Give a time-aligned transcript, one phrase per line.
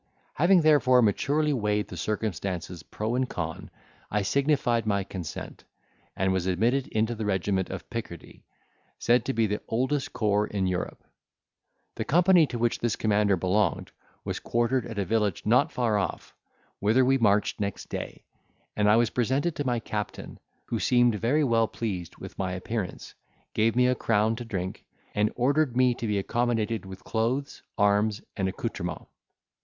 [0.33, 3.69] Having, therefore, maturely weighed the circumstances pro and con
[4.09, 5.63] I signified my consent,
[6.15, 8.43] and was admitted into the regiment of Picardy,
[8.97, 11.03] said to be the oldest corps in Europe.
[11.97, 13.91] The company to which this commander belonged
[14.25, 16.33] was quartered at a village not far off,
[16.79, 18.25] whither we marched next day,
[18.75, 23.13] and I was presented to my captain, who seemed very well pleased with my appearance,
[23.53, 24.83] gave me a crown to drink,
[25.13, 29.05] and ordered me to be accommodated with clothes, arms, and accoutrements.